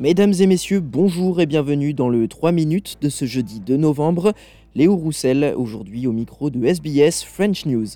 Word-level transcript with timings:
Mesdames 0.00 0.34
et 0.38 0.46
messieurs, 0.46 0.78
bonjour 0.78 1.40
et 1.40 1.46
bienvenue 1.46 1.92
dans 1.92 2.08
le 2.08 2.28
3 2.28 2.52
minutes 2.52 2.98
de 3.00 3.08
ce 3.08 3.24
jeudi 3.24 3.58
2 3.58 3.76
novembre. 3.76 4.32
Léo 4.76 4.94
Roussel, 4.94 5.52
aujourd'hui 5.56 6.06
au 6.06 6.12
micro 6.12 6.50
de 6.50 6.64
SBS 6.64 7.24
French 7.24 7.66
News. 7.66 7.88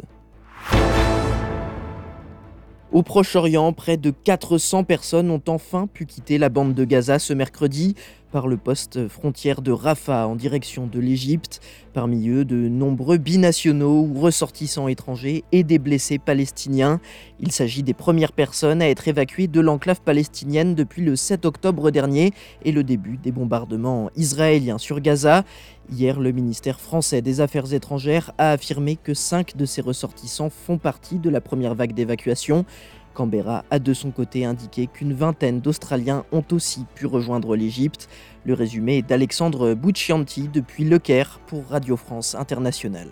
Au 2.91 3.05
Proche-Orient, 3.05 3.73
près 3.73 3.99
de 3.99 4.11
400 4.11 4.83
personnes 4.83 5.31
ont 5.31 5.41
enfin 5.47 5.87
pu 5.87 6.05
quitter 6.05 6.39
la 6.39 6.49
bande 6.49 6.75
de 6.75 6.85
Gaza 6.85 7.21
ce 7.21 7.35
mercredi 7.35 7.95
par 8.33 8.49
le 8.49 8.57
poste 8.57 9.07
frontière 9.09 9.63
de 9.63 9.71
Rafah 9.71 10.27
en 10.27 10.35
direction 10.35 10.87
de 10.87 10.99
l'Égypte. 10.99 11.61
Parmi 11.93 12.29
eux, 12.31 12.45
de 12.45 12.57
nombreux 12.57 13.19
binationaux 13.19 14.01
ou 14.01 14.19
ressortissants 14.19 14.89
étrangers 14.89 15.45
et 15.53 15.63
des 15.63 15.79
blessés 15.79 16.19
palestiniens. 16.19 17.01
Il 17.39 17.53
s'agit 17.53 17.83
des 17.83 17.93
premières 17.93 18.33
personnes 18.33 18.81
à 18.81 18.89
être 18.89 19.07
évacuées 19.07 19.47
de 19.47 19.61
l'enclave 19.61 20.01
palestinienne 20.01 20.75
depuis 20.75 21.03
le 21.03 21.15
7 21.15 21.45
octobre 21.45 21.91
dernier 21.91 22.33
et 22.65 22.73
le 22.73 22.83
début 22.83 23.19
des 23.19 23.31
bombardements 23.31 24.11
israéliens 24.17 24.79
sur 24.79 25.01
Gaza. 25.01 25.45
Hier, 25.91 26.19
le 26.19 26.33
ministère 26.33 26.81
français 26.81 27.21
des 27.21 27.41
Affaires 27.41 27.75
étrangères 27.75 28.33
a 28.39 28.53
affirmé 28.53 28.97
que 28.97 29.13
cinq 29.13 29.57
de 29.57 29.67
ses 29.67 29.83
ressortissants 29.83 30.49
font 30.49 30.79
partie 30.79 31.19
de 31.19 31.29
la 31.29 31.43
première 31.43 31.75
vague 31.75 31.93
d'évacuation. 31.93 32.65
Canberra 33.13 33.65
a 33.71 33.79
de 33.79 33.95
son 33.95 34.11
côté 34.11 34.45
indiqué 34.45 34.87
qu'une 34.87 35.13
vingtaine 35.13 35.61
d'Australiens 35.61 36.25
ont 36.33 36.45
aussi 36.53 36.85
pu 36.95 37.07
rejoindre 37.07 37.57
l'Égypte. 37.57 38.09
Le 38.45 38.55
résumé 38.55 39.03
d'Alexandre 39.03 39.75
Buccianti 39.75 40.49
depuis 40.49 40.85
Le 40.85 40.99
Caire 40.99 41.41
pour 41.47 41.67
Radio 41.69 41.97
France 41.97 42.35
Internationale. 42.35 43.11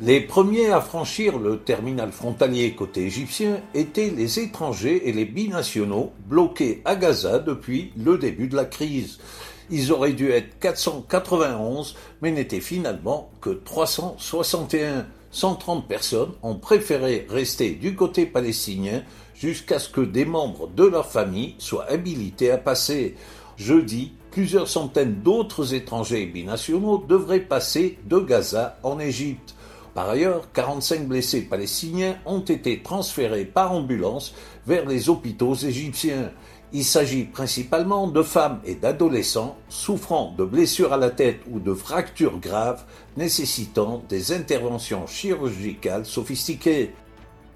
Les 0.00 0.20
premiers 0.20 0.70
à 0.70 0.82
franchir 0.82 1.38
le 1.38 1.60
terminal 1.60 2.12
frontalier 2.12 2.74
côté 2.74 3.06
égyptien 3.06 3.60
étaient 3.74 4.10
les 4.10 4.38
étrangers 4.38 5.08
et 5.08 5.12
les 5.12 5.24
binationaux 5.24 6.12
bloqués 6.26 6.82
à 6.84 6.96
Gaza 6.96 7.38
depuis 7.38 7.92
le 7.96 8.18
début 8.18 8.48
de 8.48 8.56
la 8.56 8.66
crise. 8.66 9.18
Ils 9.70 9.92
auraient 9.92 10.12
dû 10.12 10.30
être 10.30 10.58
491, 10.60 11.96
mais 12.20 12.30
n'étaient 12.30 12.60
finalement 12.60 13.30
que 13.40 13.50
361. 13.50 15.06
130 15.36 15.86
personnes 15.86 16.32
ont 16.42 16.54
préféré 16.54 17.26
rester 17.28 17.70
du 17.70 17.94
côté 17.94 18.24
palestinien 18.24 19.02
jusqu'à 19.40 19.78
ce 19.78 19.88
que 19.88 20.00
des 20.00 20.24
membres 20.24 20.68
de 20.68 20.84
leur 20.84 21.06
famille 21.06 21.54
soient 21.58 21.90
habilités 21.90 22.50
à 22.50 22.58
passer. 22.58 23.14
Jeudi, 23.56 24.12
plusieurs 24.30 24.68
centaines 24.68 25.22
d'autres 25.22 25.74
étrangers 25.74 26.26
binationaux 26.26 27.04
devraient 27.08 27.40
passer 27.40 27.98
de 28.04 28.18
Gaza 28.18 28.78
en 28.82 28.98
Égypte. 28.98 29.54
Par 29.94 30.10
ailleurs, 30.10 30.52
45 30.52 31.08
blessés 31.08 31.40
palestiniens 31.40 32.18
ont 32.26 32.40
été 32.40 32.82
transférés 32.82 33.46
par 33.46 33.72
ambulance 33.72 34.34
vers 34.66 34.84
les 34.84 35.08
hôpitaux 35.08 35.54
égyptiens. 35.54 36.32
Il 36.74 36.84
s'agit 36.84 37.24
principalement 37.24 38.06
de 38.06 38.22
femmes 38.22 38.60
et 38.66 38.74
d'adolescents 38.74 39.56
souffrant 39.70 40.34
de 40.36 40.44
blessures 40.44 40.92
à 40.92 40.98
la 40.98 41.08
tête 41.08 41.40
ou 41.50 41.60
de 41.60 41.72
fractures 41.72 42.38
graves 42.40 42.84
nécessitant 43.16 44.02
des 44.10 44.32
interventions 44.32 45.06
chirurgicales 45.06 46.04
sophistiquées. 46.04 46.92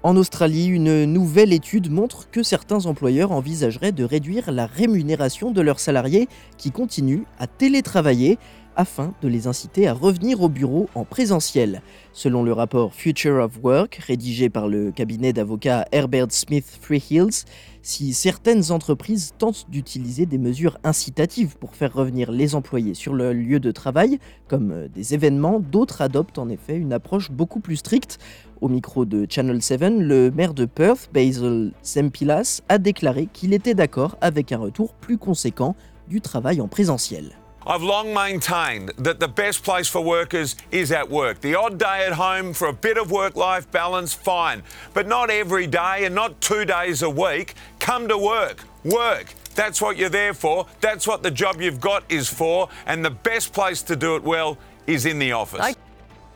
En 0.03 0.17
Australie, 0.17 0.65
une 0.65 1.05
nouvelle 1.05 1.53
étude 1.53 1.91
montre 1.91 2.27
que 2.31 2.41
certains 2.41 2.87
employeurs 2.87 3.31
envisageraient 3.31 3.91
de 3.91 4.03
réduire 4.03 4.51
la 4.51 4.65
rémunération 4.65 5.51
de 5.51 5.61
leurs 5.61 5.79
salariés 5.79 6.27
qui 6.57 6.71
continuent 6.71 7.25
à 7.37 7.45
télétravailler 7.45 8.39
afin 8.75 9.13
de 9.21 9.27
les 9.27 9.45
inciter 9.45 9.87
à 9.87 9.93
revenir 9.93 10.41
au 10.41 10.49
bureau 10.49 10.89
en 10.95 11.05
présentiel. 11.05 11.83
Selon 12.13 12.41
le 12.41 12.51
rapport 12.51 12.95
Future 12.95 13.43
of 13.43 13.59
Work, 13.61 13.99
rédigé 14.07 14.49
par 14.49 14.67
le 14.67 14.91
cabinet 14.91 15.33
d'avocats 15.33 15.85
Herbert 15.91 16.31
Smith 16.31 16.65
Freehills, 16.81 17.45
si 17.83 18.13
certaines 18.13 18.71
entreprises 18.71 19.33
tentent 19.37 19.65
d'utiliser 19.69 20.25
des 20.25 20.37
mesures 20.37 20.77
incitatives 20.83 21.57
pour 21.57 21.75
faire 21.75 21.93
revenir 21.93 22.31
les 22.31 22.55
employés 22.55 22.93
sur 22.93 23.13
le 23.13 23.33
lieu 23.33 23.59
de 23.59 23.71
travail, 23.71 24.19
comme 24.47 24.87
des 24.87 25.13
événements, 25.13 25.59
d'autres 25.59 26.01
adoptent 26.01 26.39
en 26.39 26.49
effet 26.49 26.77
une 26.77 26.93
approche 26.93 27.29
beaucoup 27.29 27.59
plus 27.59 27.77
stricte. 27.77 28.19
Au 28.61 28.67
micro 28.67 29.05
de 29.05 29.25
Channel 29.27 29.59
7, 29.59 29.81
le 29.97 30.29
maire 30.29 30.53
de 30.53 30.65
Perth, 30.65 31.09
Basil 31.11 31.71
Sempilas, 31.81 32.61
a 32.69 32.77
déclaré 32.77 33.27
qu'il 33.33 33.53
était 33.53 33.73
d'accord 33.73 34.17
avec 34.21 34.51
un 34.51 34.59
retour 34.59 34.93
plus 34.93 35.17
conséquent 35.17 35.75
du 36.07 36.21
travail 36.21 36.61
en 36.61 36.67
présentiel. 36.67 37.31
I've 37.65 37.81
long 37.81 38.13
maintained 38.13 38.91
that 38.97 39.19
the 39.19 39.27
best 39.27 39.63
place 39.63 39.87
for 39.87 40.03
workers 40.03 40.55
is 40.71 40.91
at 40.91 41.09
work. 41.09 41.41
The 41.41 41.55
odd 41.55 41.77
day 41.77 42.05
at 42.07 42.13
home 42.13 42.53
for 42.53 42.67
a 42.67 42.73
bit 42.73 42.97
of 42.97 43.11
work 43.11 43.35
life 43.35 43.69
balance, 43.71 44.13
fine. 44.13 44.61
But 44.93 45.07
not 45.07 45.29
every 45.31 45.67
day 45.67 46.05
and 46.05 46.13
not 46.13 46.39
two 46.39 46.65
days 46.65 47.01
a 47.03 47.09
week. 47.09 47.55
Come 47.79 48.07
to 48.09 48.17
work. 48.17 48.63
Work. 48.83 49.33
That's 49.55 49.81
what 49.81 49.97
you're 49.97 50.09
there 50.09 50.33
for. 50.33 50.65
That's 50.81 51.07
what 51.07 51.21
the 51.21 51.31
job 51.31 51.61
you've 51.61 51.79
got 51.79 52.03
is 52.09 52.27
for. 52.27 52.67
And 52.85 53.03
the 53.03 53.11
best 53.11 53.53
place 53.53 53.83
to 53.83 53.95
do 53.95 54.15
it 54.15 54.23
well 54.23 54.57
is 54.87 55.05
in 55.05 55.19
the 55.19 55.31
office. 55.33 55.75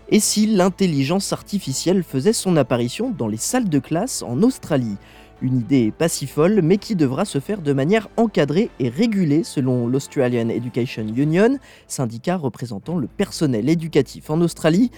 Et 0.09 0.19
si 0.19 0.45
l'intelligence 0.45 1.33
artificielle 1.33 2.03
faisait 2.03 2.31
son 2.31 2.57
apparition 2.57 3.09
dans 3.09 3.27
les 3.27 3.37
salles 3.37 3.69
de 3.69 3.79
classe 3.79 4.21
en 4.21 4.43
Australie? 4.43 4.97
Une 5.41 5.57
idée 5.57 5.91
pas 5.91 6.09
si 6.09 6.27
folle, 6.27 6.61
mais 6.61 6.77
qui 6.77 6.95
devra 6.95 7.25
se 7.25 7.39
faire 7.39 7.59
de 7.59 7.73
manière 7.73 8.07
encadrée 8.15 8.69
et 8.79 8.89
régulée 8.89 9.43
selon 9.43 9.87
l'Australian 9.87 10.49
Education 10.49 11.07
Union, 11.07 11.57
syndicat 11.87 12.37
représentant 12.37 12.97
le 12.97 13.07
personnel 13.07 13.67
éducatif 13.67 14.29
en 14.29 14.41
Australie. 14.41 14.91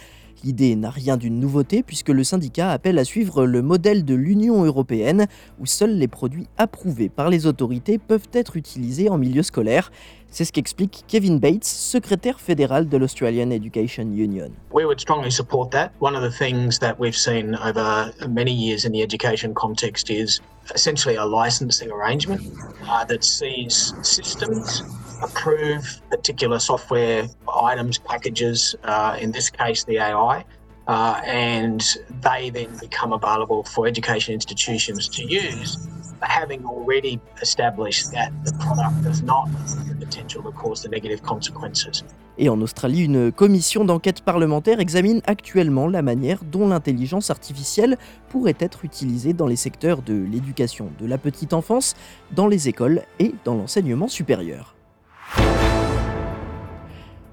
L'idée 0.44 0.76
n'a 0.76 0.90
rien 0.90 1.16
d'une 1.16 1.40
nouveauté 1.40 1.84
puisque 1.84 2.10
le 2.10 2.26
syndicat 2.26 2.72
appelle 2.72 3.00
à 3.00 3.06
suivre 3.06 3.46
le 3.46 3.62
modèle 3.62 4.04
de 4.04 4.14
l'Union 4.14 4.66
européenne 4.66 5.26
où 5.60 5.66
seuls 5.66 5.98
les 5.98 6.10
produits 6.10 6.48
approuvés 6.58 7.10
par 7.10 7.30
les 7.30 7.48
autorités 7.48 7.98
peuvent 7.98 8.28
être 8.34 8.58
utilisés 8.58 9.10
en 9.10 9.18
milieu 9.18 9.42
scolaire. 9.42 9.90
C'est 10.38 10.46
ce 10.46 10.52
qu'explique 10.52 11.04
Kevin 11.08 11.40
Bates, 11.40 11.64
secrétaire 11.64 12.40
fédéral 12.40 12.88
de 12.88 12.96
l'Australian 12.96 13.50
Education 13.50 14.04
Union. 14.04 14.52
We 14.72 14.86
would 14.86 15.00
strongly 15.00 15.32
support 15.32 15.72
that. 15.72 15.90
One 16.00 16.16
of 16.16 16.22
the 16.22 16.30
things 16.30 16.78
that 16.78 17.00
we've 17.00 17.18
seen 17.18 17.56
over 17.56 18.14
many 18.30 18.52
years 18.52 18.86
in 18.86 18.92
the 18.92 19.02
education 19.02 19.56
context 19.56 20.12
is 20.12 20.40
essentially 20.76 21.16
a 21.16 21.26
licensing 21.26 21.90
arrangement 21.92 22.42
uh, 22.88 23.04
that 23.06 23.24
sees 23.24 23.96
systems 24.04 24.84
approve 25.24 25.84
particular 26.12 26.60
software 26.60 27.28
items, 27.52 27.98
packages, 27.98 28.76
uh, 28.84 29.18
in 29.20 29.32
this 29.32 29.50
case 29.50 29.86
the 29.86 29.98
AI, 29.98 30.46
uh, 30.88 31.20
and 31.26 31.82
they 32.22 32.52
then 32.52 32.70
become 32.78 33.12
available 33.12 33.64
for 33.64 33.88
education 33.88 34.36
institutions 34.36 35.10
to 35.10 35.24
use 35.24 35.80
having 36.22 36.66
already 36.66 37.20
established 37.42 38.12
that 38.12 38.32
the 38.46 38.54
product 38.60 39.04
does 39.04 39.24
not 39.24 39.48
have 39.50 39.88
the 39.88 40.06
potential 40.06 40.42
to 40.44 40.52
cause 40.52 40.82
the 40.82 40.90
negative 40.90 41.22
consequences. 41.22 42.04
Et 42.40 42.50
en 42.50 42.62
Australie, 42.62 43.04
une 43.04 43.32
commission 43.32 43.84
d'enquête 43.84 44.22
parlementaire 44.22 44.80
examine 44.80 45.22
actuellement 45.26 45.88
la 45.88 46.04
manière 46.04 46.44
dont 46.44 46.68
l'intelligence 46.68 47.32
artificielle 47.32 47.98
pourrait 48.30 48.58
être 48.60 48.86
utilisée 48.86 49.34
dans 49.34 49.48
les 49.48 49.56
secteurs 49.56 50.04
de 50.04 50.14
l'éducation 50.14 50.92
de 51.00 51.08
la 51.08 51.18
petite 51.18 51.54
enfance, 51.54 51.96
dans 52.32 52.48
les 52.48 52.70
écoles 52.70 53.02
et 53.20 53.34
dans 53.44 53.56
l'enseignement 53.56 54.08
supérieur. 54.08 54.77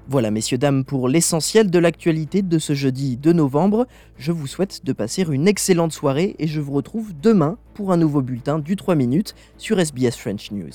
Voilà, 0.07 0.29
messieurs, 0.29 0.59
dames, 0.59 0.85
pour 0.85 1.09
l'essentiel 1.09 1.71
de 1.71 1.79
l'actualité 1.79 2.43
de 2.43 2.59
ce 2.59 2.73
jeudi 2.75 3.17
2 3.17 3.33
novembre. 3.33 3.87
Je 4.19 4.31
vous 4.31 4.45
souhaite 4.45 4.85
de 4.85 4.93
passer 4.93 5.25
une 5.27 5.47
excellente 5.47 5.93
soirée 5.93 6.35
et 6.37 6.45
je 6.45 6.61
vous 6.61 6.73
retrouve 6.73 7.13
demain 7.19 7.57
pour 7.73 7.91
un 7.91 7.97
nouveau 7.97 8.21
bulletin 8.21 8.59
du 8.59 8.75
3 8.75 8.93
minutes 8.93 9.33
sur 9.57 9.79
SBS 9.79 10.15
French 10.15 10.51
News. 10.51 10.69